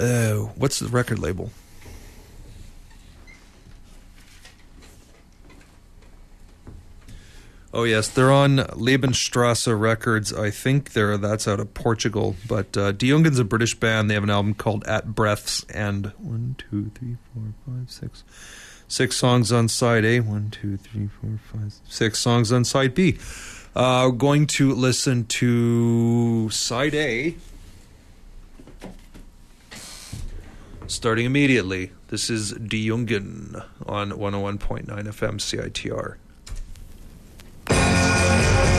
uh, 0.00 0.34
what's 0.56 0.80
the 0.80 0.88
record 0.88 1.18
label? 1.18 1.50
Oh 7.76 7.84
yes, 7.84 8.08
they're 8.08 8.32
on 8.32 8.56
Lebensstrasse 8.56 9.78
Records. 9.78 10.32
I 10.32 10.48
think 10.48 10.94
they're 10.94 11.18
that's 11.18 11.46
out 11.46 11.60
of 11.60 11.74
Portugal. 11.74 12.34
But 12.48 12.74
uh, 12.74 12.92
De 12.92 13.10
a 13.10 13.44
British 13.44 13.74
band. 13.74 14.08
They 14.08 14.14
have 14.14 14.22
an 14.22 14.30
album 14.30 14.54
called 14.54 14.82
At 14.86 15.14
Breath's 15.14 15.62
and 15.64 16.06
One, 16.16 16.56
two, 16.56 16.90
three, 16.94 17.18
four, 17.34 17.52
five, 17.66 17.90
six, 17.90 18.24
six 18.88 19.16
songs 19.18 19.52
on 19.52 19.68
side 19.68 20.06
A. 20.06 20.20
One, 20.20 20.48
two, 20.48 20.78
three, 20.78 21.10
four, 21.20 21.38
five, 21.52 21.74
six 21.86 22.18
songs 22.18 22.50
on 22.50 22.64
side 22.64 22.94
B. 22.94 23.18
Uh, 23.74 24.08
going 24.08 24.46
to 24.46 24.72
listen 24.72 25.26
to 25.26 26.48
side 26.48 26.94
A. 26.94 27.36
Starting 30.86 31.26
immediately. 31.26 31.92
This 32.08 32.30
is 32.30 32.52
De 32.52 32.90
on 32.90 33.02
101.9 34.12 34.86
FM 34.86 35.34
CITR. 35.34 36.16
Kiss 38.36 38.75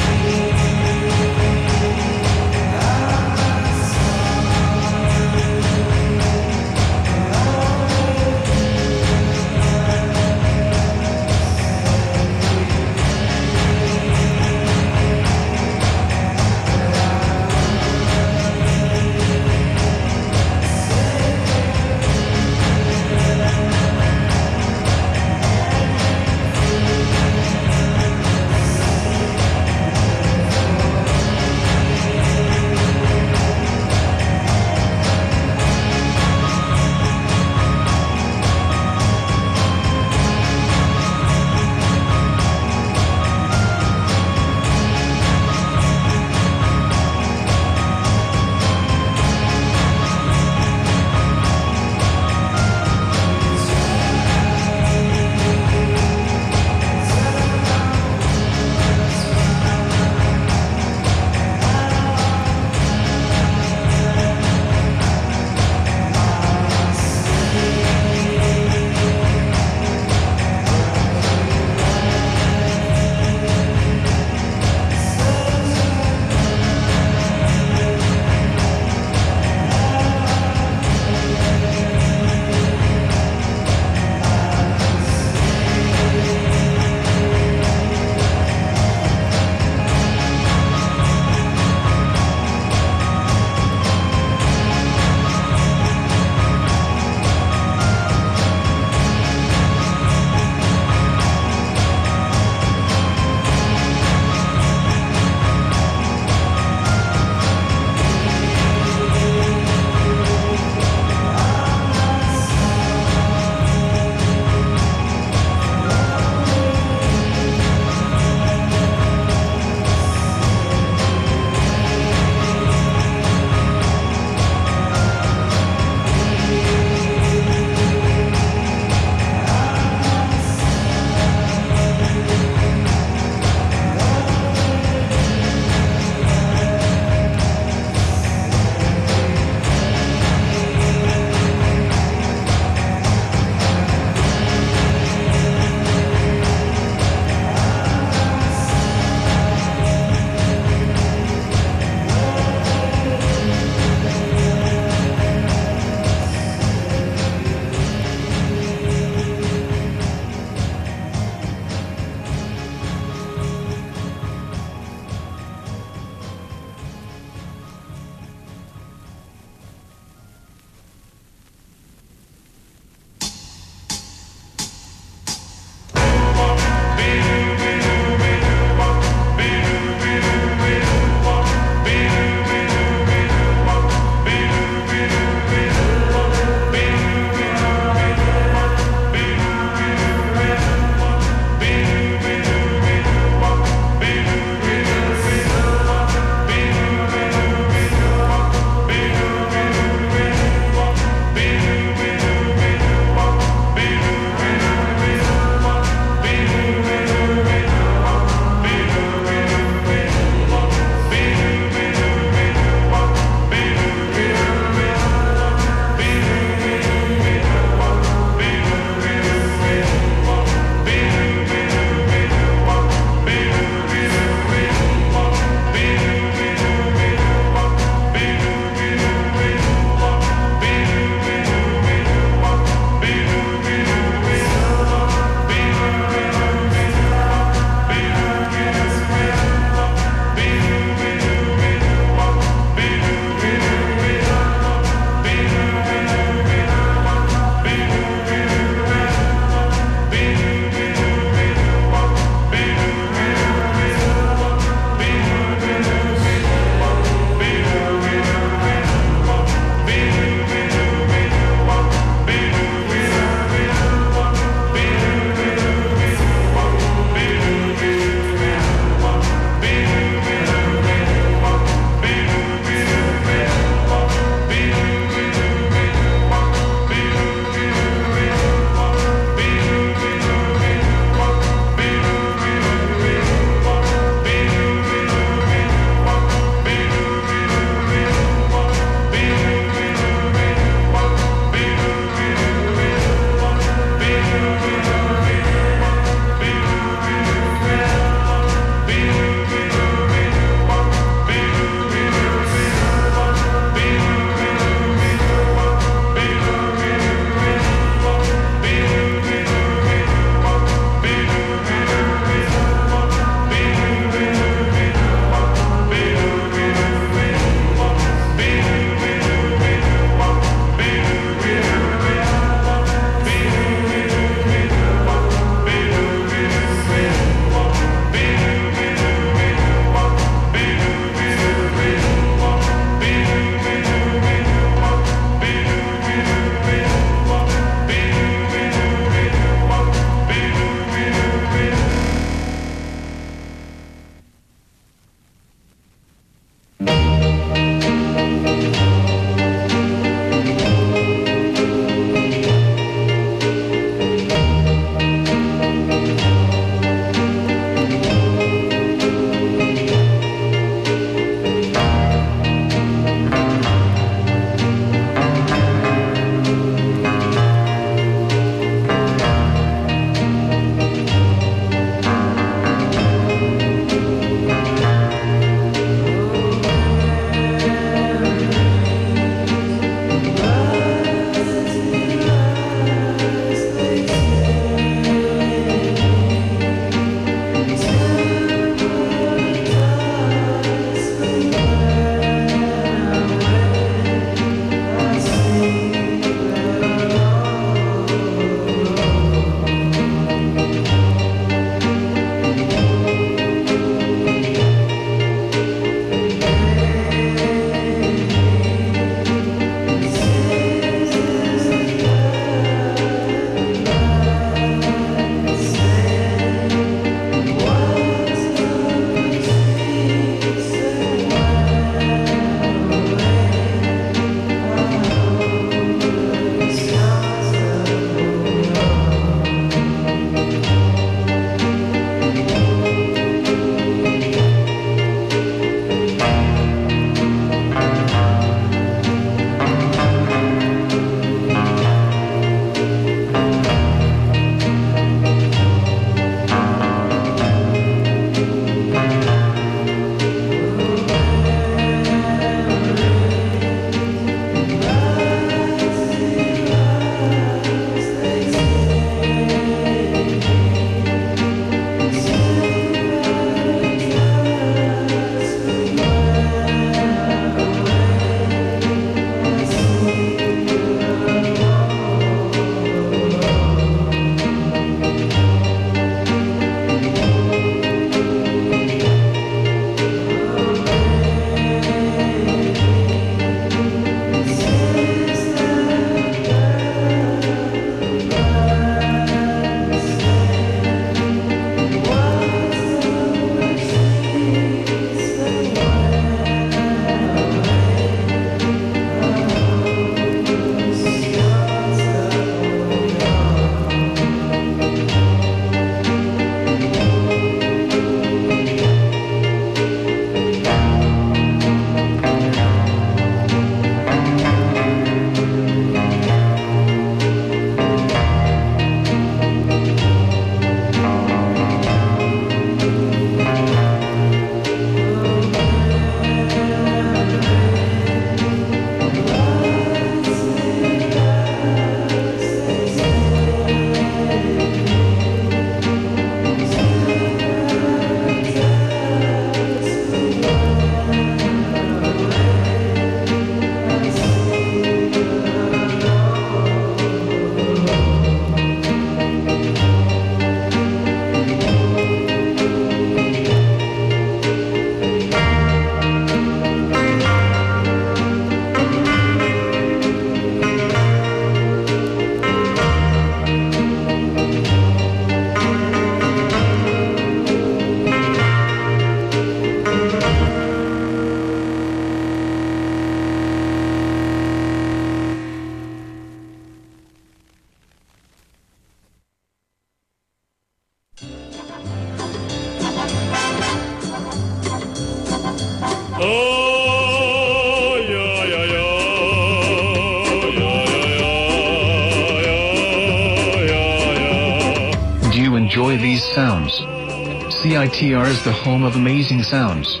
CITR 597.90 598.28
is 598.28 598.44
the 598.44 598.52
home 598.52 598.84
of 598.84 598.94
amazing 598.94 599.42
sounds. 599.42 600.00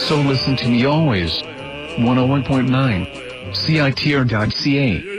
So 0.00 0.20
listen 0.20 0.54
to 0.56 0.68
me 0.68 0.84
always. 0.84 1.42
101.9 1.98 2.70
CITR.ca. 3.50 5.17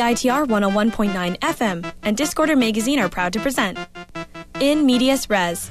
CITR 0.00 0.46
101.9 0.46 1.38
FM 1.40 1.92
and 2.02 2.16
Discorder 2.16 2.58
Magazine 2.58 2.98
are 2.98 3.10
proud 3.10 3.34
to 3.34 3.38
present 3.38 3.78
In 4.58 4.86
Medias 4.86 5.28
Res. 5.28 5.70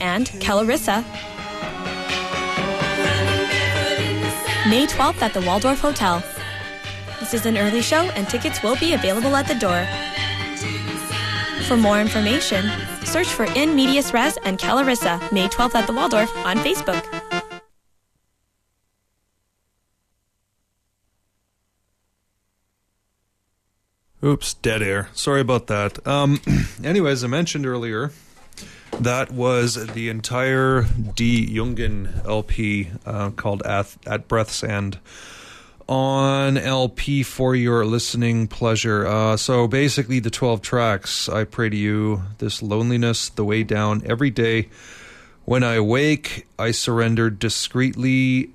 And 0.00 0.26
Kellarissa. 0.42 1.04
May 4.68 4.88
12th 4.88 5.22
at 5.22 5.32
the 5.34 5.42
Waldorf 5.42 5.78
Hotel. 5.78 6.20
This 7.20 7.32
is 7.32 7.46
an 7.46 7.56
early 7.56 7.82
show 7.82 8.10
and 8.16 8.28
tickets 8.28 8.60
will 8.64 8.74
be 8.74 8.94
available 8.94 9.36
at 9.36 9.46
the 9.46 9.54
door. 9.54 9.86
For 11.68 11.76
more 11.76 12.00
information, 12.00 12.68
search 13.04 13.28
for 13.28 13.44
In 13.54 13.76
Medias 13.76 14.12
Res 14.12 14.36
and 14.38 14.58
Kellarissa, 14.58 15.20
May 15.30 15.46
12th 15.46 15.76
at 15.76 15.86
the 15.86 15.92
Waldorf 15.92 16.36
on 16.38 16.56
Facebook. 16.56 17.15
Dead 24.66 24.82
air. 24.82 25.08
Sorry 25.12 25.40
about 25.40 25.68
that. 25.68 26.04
Um, 26.08 26.40
anyways, 26.82 27.22
I 27.22 27.28
mentioned 27.28 27.66
earlier 27.66 28.10
that 28.98 29.30
was 29.30 29.74
the 29.92 30.08
entire 30.08 30.82
D. 31.14 31.46
Jungen 31.54 32.26
LP 32.26 32.90
uh, 33.06 33.30
called 33.30 33.62
At, 33.62 33.96
At 34.08 34.26
Breath's 34.26 34.64
End 34.64 34.98
on 35.86 36.58
LP 36.58 37.22
for 37.22 37.54
your 37.54 37.84
listening 37.86 38.48
pleasure. 38.48 39.06
Uh, 39.06 39.36
so 39.36 39.68
basically, 39.68 40.18
the 40.18 40.30
12 40.30 40.62
tracks 40.62 41.28
I 41.28 41.44
pray 41.44 41.68
to 41.68 41.76
you, 41.76 42.22
this 42.38 42.60
loneliness, 42.60 43.28
the 43.28 43.44
way 43.44 43.62
down 43.62 44.02
every 44.04 44.30
day. 44.30 44.68
When 45.44 45.62
I 45.62 45.74
awake, 45.74 46.48
I 46.58 46.72
surrender 46.72 47.30
discreetly. 47.30 48.50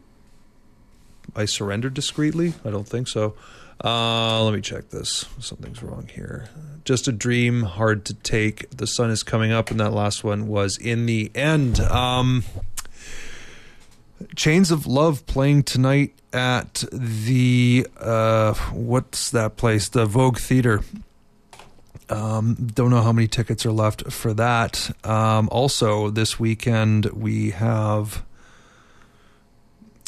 I 1.33 1.45
Surrender 1.45 1.89
discreetly? 1.89 2.55
I 2.65 2.69
don't 2.69 2.85
think 2.85 3.07
so. 3.07 3.33
Uh, 3.83 4.43
let 4.43 4.53
me 4.53 4.61
check 4.61 4.89
this. 4.89 5.25
Something's 5.39 5.81
wrong 5.81 6.07
here. 6.13 6.49
Just 6.85 7.07
a 7.07 7.11
dream, 7.11 7.63
hard 7.63 8.05
to 8.05 8.13
take. 8.13 8.69
The 8.69 8.85
sun 8.85 9.09
is 9.09 9.23
coming 9.23 9.51
up, 9.51 9.71
and 9.71 9.79
that 9.79 9.91
last 9.91 10.23
one 10.23 10.47
was 10.47 10.77
in 10.77 11.07
the 11.07 11.31
end. 11.33 11.79
Um, 11.79 12.43
Chains 14.35 14.69
of 14.69 14.85
Love 14.85 15.25
playing 15.25 15.63
tonight 15.63 16.13
at 16.31 16.83
the 16.91 17.87
uh, 17.99 18.53
what's 18.71 19.31
that 19.31 19.57
place? 19.57 19.89
The 19.89 20.05
Vogue 20.05 20.37
Theater. 20.37 20.81
Um, 22.09 22.55
don't 22.55 22.89
know 22.89 23.01
how 23.01 23.13
many 23.13 23.27
tickets 23.27 23.65
are 23.65 23.71
left 23.71 24.11
for 24.11 24.33
that. 24.33 24.91
Um, 25.03 25.47
also, 25.51 26.09
this 26.09 26.39
weekend 26.39 27.05
we 27.05 27.51
have 27.51 28.23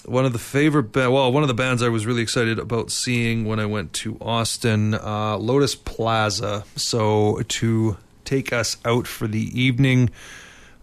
one 0.06 0.26
of 0.26 0.34
the 0.34 0.40
favorite 0.40 0.92
ba- 0.92 1.10
well 1.10 1.32
one 1.32 1.44
of 1.44 1.48
the 1.48 1.54
bands 1.54 1.82
i 1.82 1.90
was 1.90 2.06
really 2.06 2.22
excited 2.22 2.60
about 2.60 2.92
seeing 2.92 3.46
when 3.46 3.60
i 3.60 3.66
went 3.66 3.94
to 3.94 4.18
austin 4.22 4.94
uh, 4.94 5.38
lotus 5.38 5.76
plaza. 5.76 6.66
So 6.76 7.42
to 7.48 7.98
take 8.26 8.54
us 8.54 8.78
out 8.86 9.08
for 9.08 9.28
the 9.28 9.60
evening 9.60 10.10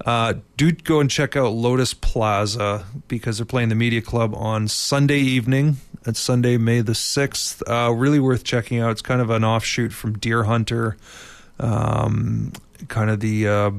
uh, 0.06 0.34
do 0.56 0.72
go 0.72 1.01
and 1.01 1.10
check 1.10 1.36
out 1.36 1.52
lotus 1.52 1.92
plaza 1.92 2.86
because 3.09 3.36
they're 3.38 3.44
playing 3.47 3.68
the 3.68 3.74
media 3.74 4.01
club 4.01 4.34
on 4.34 4.66
sunday 4.68 5.18
evening. 5.18 5.76
It's 6.06 6.20
sunday 6.20 6.56
may 6.56 6.80
the 6.80 6.92
6th 6.92 7.62
uh, 7.68 7.92
really 7.92 8.18
worth 8.18 8.44
checking 8.44 8.80
out. 8.80 8.92
It's 8.92 9.02
kind 9.02 9.20
of 9.20 9.28
an 9.30 9.44
offshoot 9.44 9.92
from 9.92 10.18
Deerhunter. 10.18 10.97
Um, 11.59 12.52
kind 12.88 13.10
of 13.10 13.20
the 13.20 13.47
uh, 13.47 13.70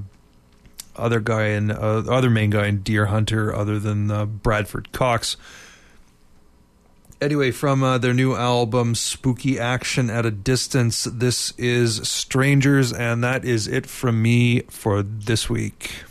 other 0.96 1.20
guy 1.20 1.48
and 1.48 1.72
uh, 1.72 2.04
other 2.10 2.30
main 2.30 2.50
guy 2.50 2.68
in 2.68 2.82
Deerhunter, 2.84 3.56
other 3.56 3.80
than 3.80 4.12
uh, 4.12 4.26
Bradford 4.26 4.92
Cox. 4.92 5.38
Anyway, 7.22 7.52
from 7.52 7.84
uh, 7.84 8.00
their 8.00 8.16
new 8.16 8.36
album 8.36 8.96
Spooky 8.96 9.60
Action 9.60 10.10
at 10.10 10.26
a 10.26 10.32
Distance, 10.32 11.04
this 11.04 11.52
is 11.58 12.08
Strangers, 12.08 12.92
and 12.92 13.24
that 13.24 13.46
is 13.46 13.68
it 13.68 13.86
from 13.86 14.22
me 14.24 14.62
for 14.62 15.04
this 15.04 15.48
week. 15.48 16.04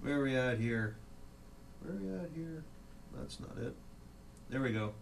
Where 0.00 0.20
are 0.20 0.22
we 0.22 0.36
at 0.36 0.58
here? 0.58 0.96
Where 1.82 1.96
are 1.96 1.98
we 1.98 2.24
at 2.24 2.30
here? 2.34 2.64
That's 3.14 3.38
not 3.38 3.58
it. 3.58 3.74
There 4.48 4.62
we 4.62 4.72
go. 4.72 4.92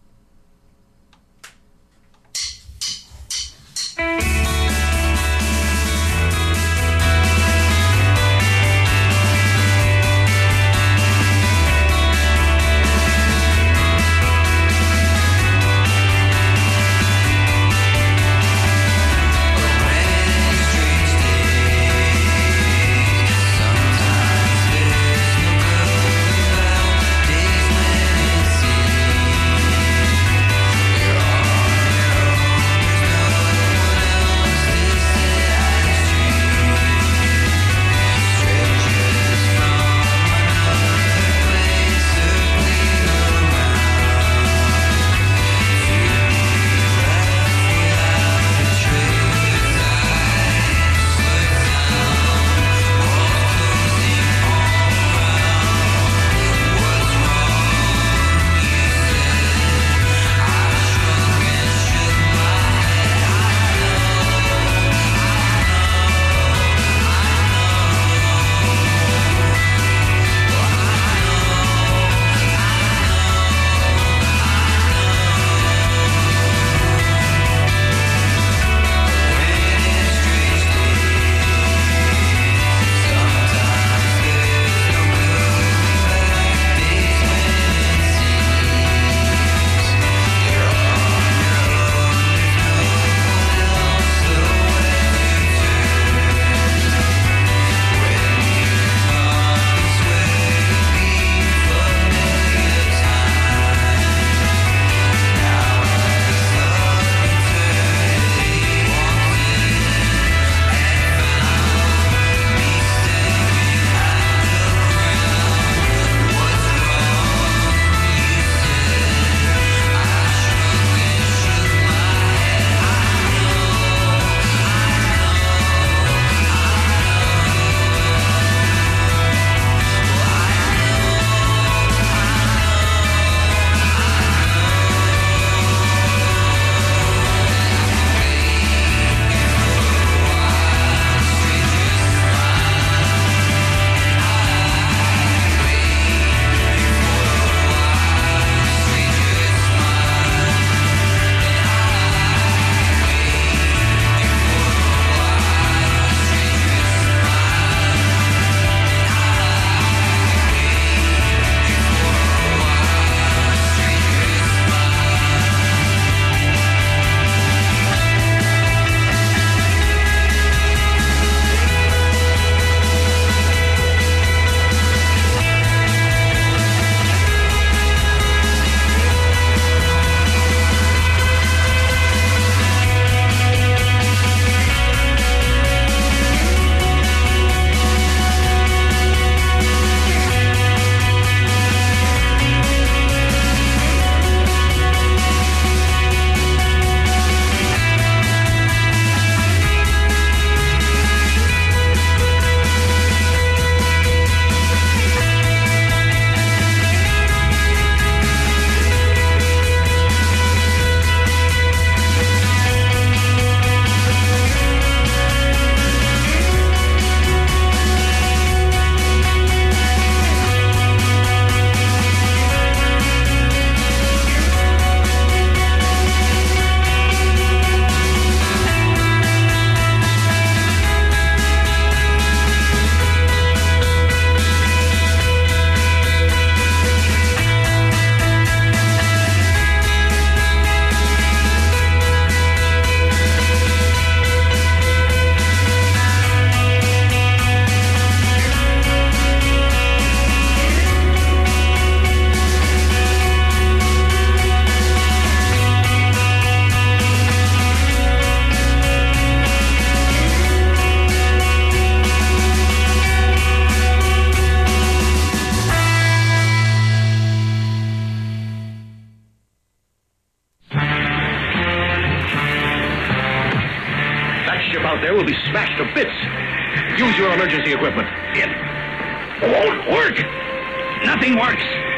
Música 3.97 4.74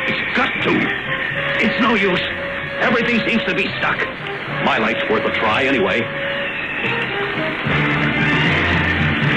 It's 0.09 0.37
got 0.37 0.53
to. 0.63 0.73
It's 1.65 1.81
no 1.81 1.95
use. 1.95 2.21
Everything 2.81 3.21
seems 3.27 3.43
to 3.45 3.55
be 3.55 3.67
stuck. 3.79 3.99
My 4.65 4.79
life's 4.79 5.03
worth 5.11 5.25
a 5.25 5.33
try 5.33 5.65
anyway. 5.65 6.01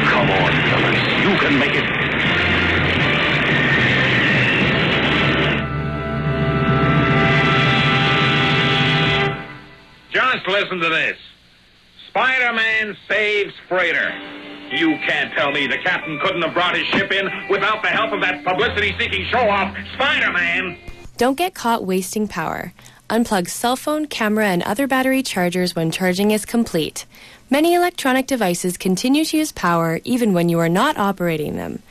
Come 0.09 0.29
on, 0.29 0.51
fellas. 0.69 1.01
You 1.23 1.37
can 1.39 1.57
make 1.57 1.73
it. 1.73 1.85
Just 10.11 10.47
listen 10.47 10.79
to 10.79 10.89
this. 10.89 11.17
Spider-Man 12.09 12.97
saves 13.07 13.53
freighter. 13.67 14.11
You 14.71 14.97
can't 15.07 15.33
tell 15.33 15.51
me 15.51 15.67
the 15.67 15.77
captain 15.79 16.19
couldn't 16.19 16.41
have 16.41 16.53
brought 16.53 16.75
his 16.75 16.85
ship 16.87 17.11
in 17.11 17.27
without 17.49 17.81
the 17.81 17.89
help 17.89 18.13
of 18.13 18.21
that 18.21 18.43
publicity-seeking 18.45 19.25
show-off, 19.31 19.75
Spider-Man. 19.95 20.77
Don't 21.17 21.37
get 21.37 21.53
caught 21.53 21.85
wasting 21.85 22.27
power. 22.27 22.73
Unplug 23.09 23.49
cell 23.49 23.75
phone, 23.75 24.05
camera, 24.05 24.45
and 24.45 24.61
other 24.61 24.85
battery 24.85 25.23
chargers 25.23 25.75
when 25.75 25.89
charging 25.89 26.29
is 26.29 26.45
complete. 26.45 27.07
Many 27.49 27.73
electronic 27.73 28.27
devices 28.27 28.77
continue 28.77 29.25
to 29.25 29.37
use 29.37 29.51
power 29.51 29.99
even 30.03 30.33
when 30.33 30.49
you 30.49 30.59
are 30.59 30.69
not 30.69 30.97
operating 30.97 31.57
them. 31.57 31.81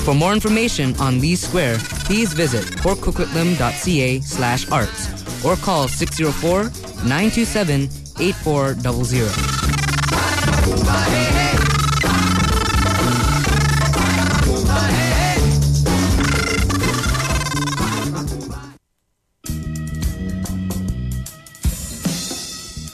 For 0.05 0.15
more 0.15 0.33
information 0.33 0.97
on 0.97 1.21
Leigh 1.21 1.37
Square, 1.37 1.77
please 2.07 2.33
visit 2.33 2.65
portcoquitlam.ca 2.65 4.21
slash 4.21 4.67
arts 4.71 5.11
or 5.45 5.57
call 5.57 5.87
604-927-8400. 8.17 9.65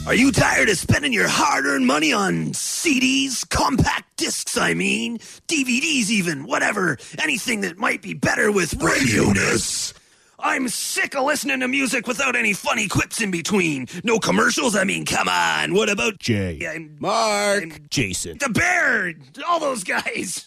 Are 0.07 0.15
you 0.15 0.31
tired 0.33 0.67
of 0.67 0.77
spending 0.77 1.13
your 1.13 1.27
hard 1.29 1.65
earned 1.65 1.87
money 1.87 2.11
on 2.11 2.47
CDs, 2.47 3.47
compact 3.47 4.17
discs, 4.17 4.57
I 4.57 4.73
mean, 4.73 5.19
DVDs, 5.47 6.09
even, 6.09 6.43
whatever, 6.45 6.97
anything 7.21 7.61
that 7.61 7.77
might 7.77 8.01
be 8.01 8.13
better 8.13 8.51
with 8.51 8.77
radioness? 8.79 9.93
I'm 10.41 10.67
sick 10.69 11.15
of 11.15 11.23
listening 11.25 11.59
to 11.59 11.67
music 11.67 12.07
without 12.07 12.35
any 12.35 12.53
funny 12.53 12.87
quips 12.87 13.21
in 13.21 13.31
between. 13.31 13.87
No 14.03 14.17
commercials, 14.19 14.75
I 14.75 14.83
mean, 14.83 15.05
come 15.05 15.29
on. 15.29 15.73
What 15.73 15.89
about 15.89 16.17
Jay? 16.19 16.59
and 16.65 16.99
Mark. 16.99 17.63
and 17.63 17.89
Jason. 17.91 18.37
the 18.39 18.49
Bear? 18.49 19.13
All 19.47 19.59
those 19.59 19.83
guys. 19.83 20.45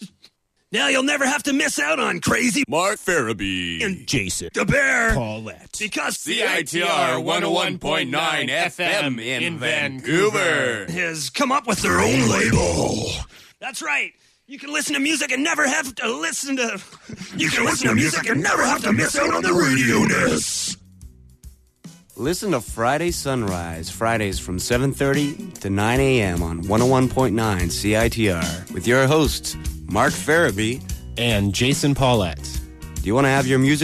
Now 0.71 0.87
you'll 0.89 1.03
never 1.03 1.25
have 1.25 1.43
to 1.43 1.53
miss 1.53 1.79
out 1.79 1.99
on 1.99 2.19
Crazy 2.19 2.63
Mark 2.67 2.97
Farabee. 2.97 3.81
and 3.85 4.05
Jason. 4.05 4.49
the 4.53 4.65
Bear. 4.65 5.13
Paulette. 5.13 5.77
Because 5.79 6.17
CITR 6.17 7.23
101.9 7.23 8.09
FM 8.49 9.23
in 9.23 9.57
Vancouver. 9.59 10.85
has 10.91 11.29
come 11.29 11.51
up 11.53 11.65
with 11.67 11.81
their 11.81 11.99
own 12.01 12.29
label. 12.29 13.07
That's 13.61 13.81
right. 13.81 14.13
You 14.47 14.59
can 14.59 14.71
listen 14.71 14.93
to 14.93 14.99
music 14.99 15.31
and 15.31 15.43
never 15.43 15.67
have 15.67 15.95
to 15.95 16.07
listen 16.07 16.57
to. 16.57 16.79
You 17.35 17.49
can 17.49 17.65
listen 17.65 17.89
to 17.89 17.95
music 17.95 18.29
and 18.29 18.41
never 18.41 18.63
have 18.63 18.81
to 18.83 18.93
miss 18.93 19.17
out 19.17 19.33
on 19.33 19.43
the 19.43 19.49
radioness. 19.49 20.77
Listen 22.15 22.51
to 22.51 22.61
Friday 22.61 23.11
Sunrise, 23.11 23.89
Fridays 23.89 24.39
from 24.39 24.57
7.30 24.57 25.59
to 25.59 25.69
9 25.69 25.99
a.m. 25.99 26.41
on 26.41 26.63
101.9 26.63 27.33
CITR 27.33 28.71
with 28.71 28.87
your 28.87 29.05
hosts, 29.05 29.57
Mark 29.87 30.13
Farabee 30.13 30.81
And 31.17 31.53
Jason 31.53 31.93
Paulette. 31.93 32.41
Do 32.95 33.01
you 33.03 33.13
want 33.15 33.25
to 33.25 33.29
have 33.29 33.47
your 33.47 33.59
music 33.59 33.83